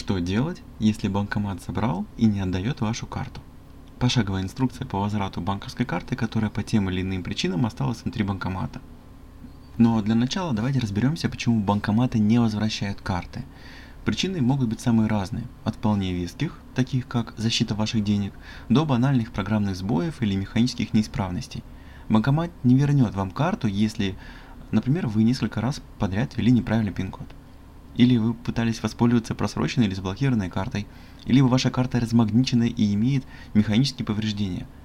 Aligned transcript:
Что 0.00 0.18
делать, 0.18 0.62
если 0.78 1.08
банкомат 1.08 1.62
забрал 1.62 2.06
и 2.16 2.24
не 2.24 2.40
отдает 2.40 2.80
вашу 2.80 3.06
карту? 3.06 3.42
Пошаговая 3.98 4.42
инструкция 4.42 4.86
по 4.86 4.98
возврату 4.98 5.42
банковской 5.42 5.84
карты, 5.84 6.16
которая 6.16 6.50
по 6.50 6.62
тем 6.62 6.88
или 6.88 7.02
иным 7.02 7.22
причинам 7.22 7.66
осталась 7.66 8.02
внутри 8.02 8.24
банкомата. 8.24 8.80
Но 9.76 10.00
для 10.00 10.14
начала 10.14 10.54
давайте 10.54 10.78
разберемся, 10.78 11.28
почему 11.28 11.60
банкоматы 11.60 12.18
не 12.18 12.38
возвращают 12.38 13.02
карты. 13.02 13.44
Причины 14.06 14.40
могут 14.40 14.70
быть 14.70 14.80
самые 14.80 15.06
разные, 15.06 15.44
от 15.64 15.74
вполне 15.74 16.14
веских, 16.14 16.58
таких 16.74 17.06
как 17.06 17.34
защита 17.36 17.74
ваших 17.74 18.02
денег, 18.02 18.32
до 18.70 18.86
банальных 18.86 19.32
программных 19.32 19.76
сбоев 19.76 20.22
или 20.22 20.34
механических 20.34 20.94
неисправностей. 20.94 21.62
Банкомат 22.08 22.50
не 22.64 22.74
вернет 22.74 23.14
вам 23.14 23.30
карту, 23.30 23.68
если, 23.68 24.16
например, 24.70 25.08
вы 25.08 25.24
несколько 25.24 25.60
раз 25.60 25.82
подряд 25.98 26.38
ввели 26.38 26.52
неправильный 26.52 26.90
пин-код. 26.94 27.28
Или 27.96 28.16
вы 28.16 28.34
пытались 28.34 28.82
воспользоваться 28.82 29.34
просроченной 29.34 29.86
или 29.86 29.94
заблокированной 29.94 30.50
картой, 30.50 30.86
или 31.26 31.40
ваша 31.40 31.70
карта 31.70 32.00
размагничена 32.00 32.64
и 32.64 32.94
имеет 32.94 33.24
механические 33.54 34.06
повреждения– 34.06 34.66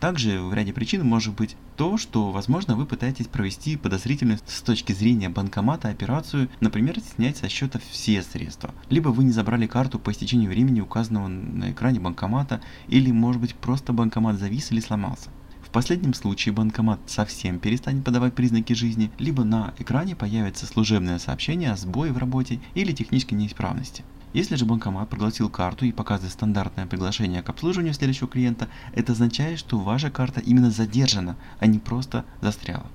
также 0.00 0.40
в 0.40 0.54
ряде 0.54 0.72
причин 0.72 1.04
может 1.04 1.34
быть 1.34 1.56
то, 1.76 1.96
что, 1.96 2.30
возможно, 2.30 2.76
вы 2.76 2.86
пытаетесь 2.86 3.26
провести 3.26 3.76
подозрительную 3.76 4.38
с 4.46 4.62
точки 4.62 4.92
зрения 4.92 5.28
банкомата 5.28 5.88
операцию, 5.88 6.48
например, 6.60 7.00
снять 7.00 7.36
со 7.36 7.48
счета 7.48 7.80
все 7.90 8.22
средства. 8.22 8.72
Либо 8.90 9.08
вы 9.08 9.24
не 9.24 9.32
забрали 9.32 9.66
карту 9.66 9.98
по 9.98 10.12
истечению 10.12 10.50
времени, 10.50 10.80
указанного 10.80 11.26
на 11.26 11.72
экране 11.72 11.98
банкомата, 11.98 12.60
или, 12.86 13.10
может 13.10 13.40
быть, 13.40 13.56
просто 13.56 13.92
банкомат 13.92 14.38
завис 14.38 14.70
или 14.70 14.78
сломался. 14.78 15.30
В 15.68 15.70
последнем 15.70 16.14
случае 16.14 16.54
банкомат 16.54 16.98
совсем 17.04 17.58
перестанет 17.58 18.02
подавать 18.02 18.34
признаки 18.34 18.72
жизни, 18.72 19.10
либо 19.18 19.44
на 19.44 19.74
экране 19.78 20.16
появится 20.16 20.64
служебное 20.64 21.18
сообщение 21.18 21.70
о 21.70 21.76
сбое 21.76 22.10
в 22.10 22.16
работе 22.16 22.58
или 22.74 22.92
технической 22.92 23.36
неисправности. 23.36 24.02
Если 24.32 24.56
же 24.56 24.64
банкомат 24.64 25.10
проглотил 25.10 25.50
карту 25.50 25.84
и 25.84 25.92
показывает 25.92 26.32
стандартное 26.32 26.86
приглашение 26.86 27.42
к 27.42 27.50
обслуживанию 27.50 27.92
следующего 27.92 28.28
клиента, 28.28 28.68
это 28.94 29.12
означает, 29.12 29.58
что 29.58 29.78
ваша 29.78 30.10
карта 30.10 30.40
именно 30.40 30.70
задержана, 30.70 31.36
а 31.60 31.66
не 31.66 31.78
просто 31.78 32.24
застряла. 32.40 32.86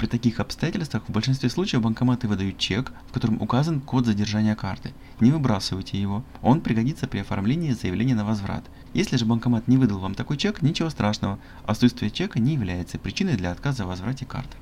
При 0.00 0.06
таких 0.06 0.40
обстоятельствах 0.40 1.02
в 1.06 1.12
большинстве 1.12 1.50
случаев 1.50 1.82
банкоматы 1.82 2.26
выдают 2.26 2.56
чек, 2.56 2.90
в 3.10 3.12
котором 3.12 3.42
указан 3.42 3.82
код 3.82 4.06
задержания 4.06 4.54
карты. 4.54 4.94
Не 5.20 5.30
выбрасывайте 5.30 6.00
его, 6.00 6.24
он 6.40 6.62
пригодится 6.62 7.06
при 7.06 7.18
оформлении 7.18 7.72
заявления 7.72 8.14
на 8.14 8.24
возврат. 8.24 8.64
Если 8.94 9.18
же 9.18 9.26
банкомат 9.26 9.68
не 9.68 9.76
выдал 9.76 9.98
вам 9.98 10.14
такой 10.14 10.38
чек, 10.38 10.62
ничего 10.62 10.88
страшного, 10.88 11.38
отсутствие 11.66 12.10
чека 12.10 12.40
не 12.40 12.54
является 12.54 12.98
причиной 12.98 13.36
для 13.36 13.52
отказа 13.52 13.84
в 13.84 13.88
возврате 13.88 14.24
карты. 14.24 14.56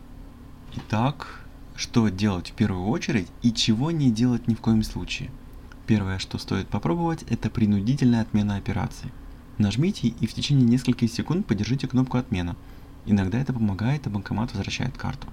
Итак, 0.75 1.44
что 1.77 2.09
делать 2.09 2.50
в 2.50 2.55
первую 2.55 2.89
очередь 2.89 3.28
и 3.42 3.53
чего 3.53 3.92
не 3.92 4.11
делать 4.11 4.48
ни 4.48 4.56
в 4.56 4.61
коем 4.61 4.83
случае– 4.83 5.31
Первое, 5.86 6.19
что 6.19 6.36
стоит 6.36 6.69
попробовать, 6.69 7.22
это 7.31 7.48
принудительная 7.48 8.20
отмена 8.20 8.56
операции. 8.56 9.11
Нажмите 9.56 10.09
и 10.09 10.27
в 10.27 10.34
течение 10.34 10.66
нескольких 10.66 11.11
секунд 11.11 11.47
подержите 11.47 11.89
кнопку 11.89 12.19
«Отмена». 12.19 12.56
Иногда 13.10 13.38
это 13.38 13.54
помогает, 13.54 14.06
и 14.06 14.10
банкомат 14.10 14.52
возвращает 14.52 14.98
карту. 14.98 15.28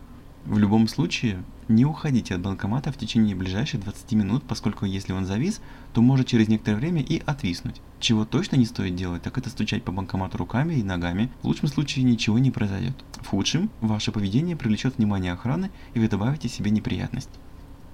В 0.45 0.57
любом 0.57 0.87
случае, 0.87 1.43
не 1.67 1.83
уходите 1.83 2.33
от 2.33 2.41
банкомата 2.41 2.89
в 2.89 2.97
течение 2.97 3.35
ближайших 3.35 3.81
20 3.81 4.13
минут, 4.13 4.43
поскольку 4.47 4.85
если 4.85 5.11
он 5.11 5.25
завис, 5.25 5.59
то 5.93 6.01
может 6.01 6.27
через 6.27 6.47
некоторое 6.47 6.77
время 6.77 7.01
и 7.01 7.21
отвиснуть. 7.25 7.81
Чего 7.99 8.23
точно 8.23 8.55
не 8.55 8.65
стоит 8.65 8.95
делать, 8.95 9.23
так 9.23 9.37
это 9.37 9.49
стучать 9.49 9.83
по 9.83 9.91
банкомату 9.91 10.37
руками 10.37 10.75
и 10.75 10.83
ногами. 10.83 11.29
В 11.41 11.47
лучшем 11.47 11.67
случае 11.67 12.05
ничего 12.05 12.39
не 12.39 12.49
произойдет. 12.49 12.95
В 13.19 13.27
худшем, 13.27 13.69
ваше 13.81 14.13
поведение 14.13 14.55
привлечет 14.55 14.97
внимание 14.97 15.33
охраны 15.33 15.69
и 15.93 15.99
вы 15.99 16.07
добавите 16.07 16.47
себе 16.47 16.71
неприятность. 16.71 17.31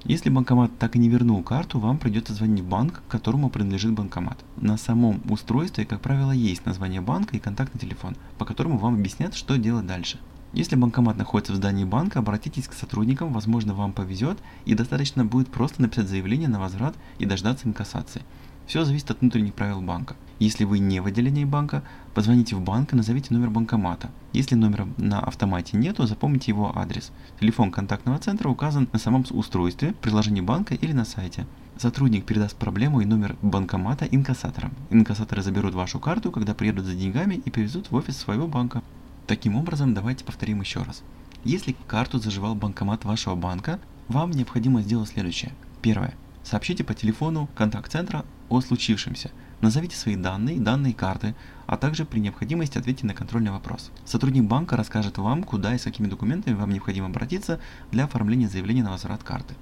Если 0.06 0.32
банкомат 0.32 0.72
так 0.80 0.96
и 0.96 1.00
не 1.00 1.10
вернул 1.10 1.44
карту, 1.44 1.78
вам 1.78 2.00
придется 2.00 2.34
звонить 2.34 2.62
в 2.62 2.68
банк, 2.68 3.04
которому 3.08 3.52
принадлежит 3.52 3.94
банкомат. 3.94 4.40
На 4.58 4.76
самом 4.78 5.22
устройстве, 5.30 5.86
как 5.86 6.02
правило, 6.02 6.32
есть 6.32 6.66
название 6.66 7.02
банка 7.02 7.38
и 7.38 7.40
контактный 7.40 7.80
телефон, 7.80 8.16
по 8.40 8.46
которому 8.46 8.80
вам 8.80 8.96
объяснят, 8.96 9.36
что 9.36 9.58
делать 9.58 9.86
дальше. 9.86 10.20
Если 10.54 10.76
банкомат 10.76 11.18
находится 11.18 11.54
в 11.54 11.58
здании 11.58 11.86
банка, 11.86 12.20
обратитесь 12.20 12.68
к 12.68 12.74
сотрудникам, 12.74 13.32
возможно 13.32 13.76
вам 13.76 13.94
повезет 13.94 14.40
и 14.66 14.74
достаточно 14.74 15.24
будет 15.24 15.50
просто 15.50 15.84
написать 15.84 16.10
заявление 16.10 16.50
на 16.50 16.60
возврат 16.60 16.96
и 17.20 17.26
дождаться 17.26 17.68
инкассации. 17.68 18.24
Все 18.66 18.84
зависит 18.84 19.12
от 19.12 19.22
внутренних 19.22 19.54
правил 19.54 19.82
банка. 19.82 20.16
Если 20.42 20.64
вы 20.64 20.80
не 20.80 21.00
в 21.00 21.06
отделении 21.06 21.46
банка, 21.46 21.84
позвоните 22.16 22.56
в 22.56 22.62
банк 22.62 22.92
и 22.92 22.96
назовите 22.96 23.32
номер 23.32 23.52
банкомата. 23.52 24.10
Если 24.34 24.56
номера 24.56 24.88
на 24.98 25.20
автомате 25.20 25.78
нету, 25.78 26.08
запомните 26.08 26.50
его 26.50 26.76
адрес. 26.76 27.12
Телефон 27.40 27.70
контактного 27.70 28.18
центра 28.18 28.50
указан 28.50 28.90
на 28.92 28.98
самом 28.98 29.24
устройстве, 29.30 29.94
приложении 30.02 30.42
банка 30.42 30.74
или 30.74 30.94
на 30.94 31.06
сайте. 31.06 31.46
Сотрудник 31.78 32.26
передаст 32.26 32.56
проблему 32.56 33.02
и 33.02 33.06
номер 33.06 33.36
банкомата 33.44 34.06
инкассаторам. 34.06 34.74
Инкассаторы 34.90 35.44
заберут 35.44 35.76
вашу 35.76 36.00
карту, 36.00 36.32
когда 36.32 36.56
приедут 36.56 36.86
за 36.86 36.96
деньгами 36.96 37.36
и 37.36 37.52
привезут 37.52 37.92
в 37.92 37.96
офис 37.96 38.18
своего 38.18 38.48
банка. 38.48 38.82
Таким 39.28 39.56
образом, 39.56 39.94
давайте 39.94 40.26
повторим 40.26 40.62
еще 40.62 40.82
раз. 40.82 41.04
Если 41.44 41.76
карту 41.86 42.18
заживал 42.18 42.56
банкомат 42.56 43.06
вашего 43.06 43.36
банка, 43.36 43.80
вам 44.08 44.32
необходимо 44.32 44.82
сделать 44.82 45.10
следующее. 45.10 45.52
Первое. 45.84 46.16
Сообщите 46.44 46.84
по 46.84 46.96
телефону 46.96 47.48
контакт-центра 47.54 48.26
о 48.50 48.60
случившемся. 48.62 49.30
Назовите 49.62 49.96
свои 49.96 50.16
данные, 50.16 50.60
данные 50.60 50.96
карты, 50.96 51.36
а 51.68 51.78
также 51.78 52.04
при 52.04 52.20
необходимости 52.20 52.80
ответьте 52.80 53.06
на 53.06 53.14
контрольный 53.14 53.52
вопрос. 53.52 53.92
Сотрудник 54.06 54.44
банка 54.44 54.76
расскажет 54.76 55.20
вам, 55.20 55.44
куда 55.44 55.76
и 55.76 55.78
с 55.78 55.84
какими 55.84 56.08
документами 56.08 56.56
вам 56.56 56.72
необходимо 56.72 57.08
обратиться 57.08 57.60
для 57.92 58.06
оформления 58.06 58.50
заявления 58.50 58.84
на 58.84 58.92
возврат 58.92 59.24
карты. 59.24 59.54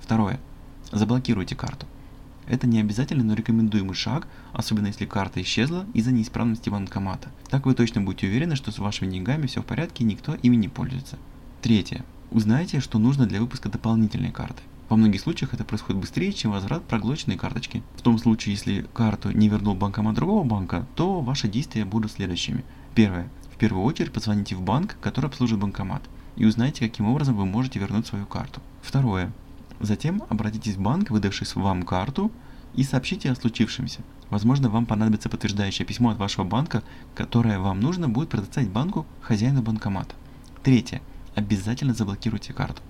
Второе. 0.00 0.40
Заблокируйте 0.90 1.54
карту. 1.54 1.86
Это 2.48 2.66
не 2.66 2.80
обязательный, 2.80 3.22
но 3.22 3.34
рекомендуемый 3.34 3.94
шаг, 3.94 4.26
особенно 4.52 4.88
если 4.88 5.06
карта 5.06 5.40
исчезла 5.40 5.86
из-за 5.94 6.10
неисправности 6.10 6.68
банкомата. 6.68 7.28
Так 7.48 7.66
вы 7.66 7.74
точно 7.74 8.00
будете 8.00 8.26
уверены, 8.26 8.56
что 8.56 8.72
с 8.72 8.80
вашими 8.80 9.12
деньгами 9.12 9.46
все 9.46 9.62
в 9.62 9.66
порядке 9.66 10.02
и 10.02 10.06
никто 10.06 10.34
ими 10.34 10.56
не 10.56 10.68
пользуется. 10.68 11.16
Третье. 11.62 12.04
Узнайте, 12.32 12.80
что 12.80 12.98
нужно 12.98 13.26
для 13.26 13.40
выпуска 13.40 13.68
дополнительной 13.68 14.32
карты. 14.32 14.62
Во 14.90 14.96
многих 14.96 15.20
случаях 15.20 15.54
это 15.54 15.62
происходит 15.62 16.00
быстрее, 16.00 16.32
чем 16.32 16.50
возврат 16.50 16.82
проглоченной 16.82 17.36
карточки. 17.36 17.84
В 17.94 18.02
том 18.02 18.18
случае, 18.18 18.54
если 18.54 18.84
карту 18.92 19.30
не 19.30 19.48
вернул 19.48 19.76
банкомат 19.76 20.16
другого 20.16 20.42
банка, 20.42 20.84
то 20.96 21.20
ваши 21.20 21.46
действия 21.46 21.84
будут 21.84 22.10
следующими. 22.10 22.64
Первое. 22.96 23.30
В 23.54 23.56
первую 23.56 23.84
очередь 23.84 24.12
позвоните 24.12 24.56
в 24.56 24.62
банк, 24.62 24.96
который 25.00 25.26
обслуживает 25.26 25.62
банкомат, 25.62 26.02
и 26.34 26.44
узнайте, 26.44 26.88
каким 26.88 27.06
образом 27.06 27.36
вы 27.36 27.46
можете 27.46 27.78
вернуть 27.78 28.08
свою 28.08 28.26
карту. 28.26 28.60
Второе. 28.82 29.32
Затем 29.78 30.24
обратитесь 30.28 30.74
в 30.74 30.80
банк, 30.80 31.10
выдавший 31.10 31.46
вам 31.54 31.84
карту, 31.84 32.32
и 32.74 32.82
сообщите 32.82 33.30
о 33.30 33.36
случившемся. 33.36 34.00
Возможно, 34.28 34.70
вам 34.70 34.86
понадобится 34.86 35.28
подтверждающее 35.28 35.86
письмо 35.86 36.10
от 36.10 36.18
вашего 36.18 36.42
банка, 36.42 36.82
которое 37.14 37.60
вам 37.60 37.78
нужно 37.78 38.08
будет 38.08 38.30
предоставить 38.30 38.70
банку 38.70 39.06
хозяину 39.20 39.62
банкомата. 39.62 40.16
Третье. 40.64 41.00
Обязательно 41.36 41.94
заблокируйте 41.94 42.52
карту. 42.52 42.82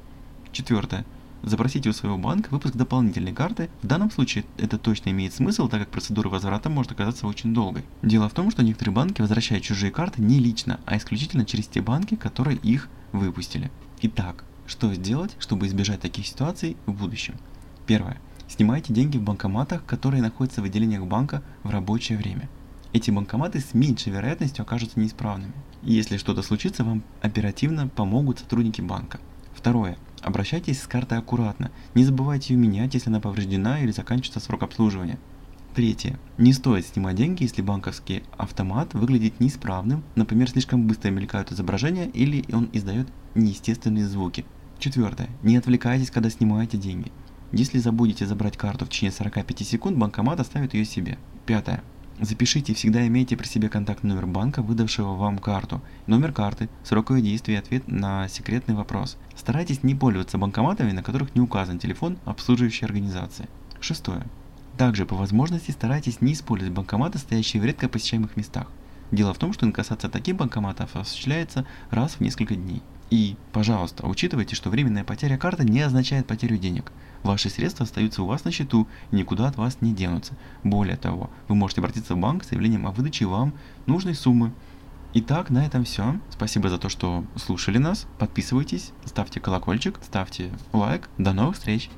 Четвертое. 0.51 1.05
Запросите 1.43 1.89
у 1.89 1.93
своего 1.93 2.19
банка 2.19 2.49
выпуск 2.51 2.75
дополнительной 2.75 3.33
карты. 3.33 3.71
В 3.83 3.87
данном 3.87 4.11
случае 4.11 4.45
это 4.59 4.79
точно 4.79 5.11
имеет 5.11 5.33
смысл, 5.33 5.69
так 5.69 5.81
как 5.81 5.89
процедура 5.89 6.29
возврата 6.29 6.69
может 6.69 6.93
оказаться 6.93 7.27
очень 7.27 7.55
долгой. 7.55 7.85
Дело 8.03 8.29
в 8.29 8.35
том, 8.35 8.51
что 8.51 8.63
некоторые 8.63 8.95
банки 8.95 9.23
возвращают 9.23 9.65
чужие 9.65 9.91
карты 9.91 10.21
не 10.21 10.39
лично, 10.39 10.81
а 10.85 10.97
исключительно 10.97 11.45
через 11.45 11.67
те 11.67 11.81
банки, 11.81 12.15
которые 12.15 12.59
их 12.59 12.89
выпустили. 13.13 13.71
Итак, 14.03 14.45
что 14.67 14.93
сделать, 14.95 15.35
чтобы 15.39 15.67
избежать 15.67 16.01
таких 16.01 16.27
ситуаций 16.27 16.77
в 16.87 16.93
будущем? 16.93 17.35
Первое. 17.87 18.21
Снимайте 18.49 18.93
деньги 18.93 19.17
в 19.17 19.23
банкоматах, 19.23 19.85
которые 19.85 20.23
находятся 20.23 20.61
в 20.61 20.65
отделениях 20.65 21.07
банка 21.07 21.43
в 21.63 21.71
рабочее 21.71 22.19
время. 22.19 22.49
Эти 22.93 23.11
банкоматы 23.11 23.61
с 23.61 23.73
меньшей 23.73 24.13
вероятностью 24.13 24.63
окажутся 24.63 24.99
неисправными. 24.99 25.53
Если 25.83 26.17
что-то 26.17 26.43
случится, 26.43 26.83
вам 26.83 27.03
оперативно 27.23 27.89
помогут 27.89 28.41
сотрудники 28.41 28.81
банка. 28.81 29.21
Второе. 29.55 29.97
Обращайтесь 30.23 30.81
с 30.83 30.87
картой 30.87 31.19
аккуратно. 31.19 31.71
Не 31.95 32.05
забывайте 32.05 32.55
ее 32.55 32.61
менять, 32.61 32.95
если 32.95 33.09
она 33.09 33.21
повреждена 33.21 33.81
или 33.81 33.91
заканчивается 33.91 34.41
срок 34.41 34.63
обслуживания. 34.63 35.19
Третье. 35.75 36.19
Не 36.37 36.53
стоит 36.53 36.85
снимать 36.87 37.17
деньги, 37.17 37.45
если 37.45 37.63
банковский 37.63 38.25
автомат 38.37 38.93
выглядит 38.93 39.39
неисправным, 39.39 40.03
например, 40.17 40.51
слишком 40.51 40.87
быстро 40.87 41.11
мелькают 41.11 41.53
изображения 41.53 42.07
или 42.07 42.45
он 42.53 42.69
издает 42.73 43.09
неестественные 43.35 44.07
звуки. 44.07 44.45
Четвертое. 44.79 45.29
Не 45.43 45.57
отвлекайтесь, 45.57 46.11
когда 46.11 46.29
снимаете 46.29 46.77
деньги. 46.77 47.13
Если 47.53 47.79
забудете 47.79 48.27
забрать 48.27 48.57
карту 48.57 48.85
в 48.85 48.89
течение 48.89 49.13
45 49.13 49.61
секунд, 49.61 49.97
банкомат 49.97 50.41
оставит 50.41 50.75
ее 50.75 50.85
себе. 50.85 51.19
Пятое. 51.47 51.83
Запишите 52.21 52.73
и 52.73 52.75
всегда 52.75 53.07
имейте 53.07 53.35
при 53.35 53.47
себе 53.47 53.71
контактный 53.71 54.11
номер 54.11 54.27
банка, 54.27 54.61
выдавшего 54.61 55.15
вам 55.15 55.39
карту, 55.39 55.81
номер 56.07 56.33
карты, 56.33 56.69
срок 56.85 57.13
ее 57.13 57.23
действия 57.23 57.55
и 57.55 57.57
ответ 57.57 57.89
на 57.89 58.29
секретный 58.29 58.75
вопрос. 58.75 59.17
Старайтесь 59.35 59.83
не 59.83 59.95
пользоваться 59.95 60.37
банкоматами, 60.37 60.93
на 60.93 61.03
которых 61.03 61.35
не 61.35 61.41
указан 61.41 61.79
телефон 61.79 62.19
обслуживающей 62.27 62.85
организации. 62.85 63.49
Шестое. 63.81 64.27
Также 64.77 65.07
по 65.07 65.17
возможности 65.17 65.71
старайтесь 65.71 66.21
не 66.21 66.35
использовать 66.35 66.75
банкоматы, 66.75 67.17
стоящие 67.17 67.63
в 67.63 67.65
редко 67.65 67.89
посещаемых 67.89 68.37
местах. 68.37 68.67
Дело 69.11 69.35
в 69.35 69.39
том, 69.39 69.53
что 69.53 69.67
инкассация 69.67 70.09
таких 70.11 70.37
банкоматов 70.37 70.95
осуществляется 70.97 71.67
раз 71.91 72.15
в 72.15 72.21
несколько 72.21 72.55
дней. 72.55 72.83
И, 73.11 73.37
пожалуйста, 73.53 74.07
учитывайте, 74.07 74.55
что 74.55 74.71
временная 74.71 75.03
потеря 75.03 75.37
карты 75.37 75.65
не 75.65 75.81
означает 75.81 76.27
потерю 76.27 76.59
денег. 76.59 76.93
Ваши 77.25 77.51
средства 77.51 77.85
остаются 77.85 78.23
у 78.23 78.27
вас 78.27 78.45
на 78.45 78.53
счету 78.53 78.87
и 79.11 79.17
никуда 79.17 79.49
от 79.49 79.57
вас 79.57 79.79
не 79.81 79.93
денутся. 79.93 80.35
Более 80.63 80.97
того, 80.97 81.29
вы 81.49 81.57
можете 81.57 81.81
обратиться 81.81 82.15
в 82.15 82.19
банк 82.19 82.45
с 82.45 82.49
заявлением 82.49 82.87
о 82.87 82.93
выдаче 82.93 83.27
вам 83.27 83.53
нужной 83.87 84.15
суммы. 84.15 84.53
Итак, 85.13 85.51
на 85.51 85.67
этом 85.67 85.85
все. 85.85 86.21
Спасибо 86.31 86.69
за 86.69 86.79
то, 86.79 86.89
что 86.89 87.25
слушали 87.35 87.79
нас. 87.79 88.07
Подписывайтесь, 88.21 88.93
ставьте 89.05 89.41
колокольчик, 89.41 89.99
ставьте 90.05 90.53
лайк. 90.73 91.09
До 91.19 91.33
новых 91.33 91.57
встреч! 91.57 91.91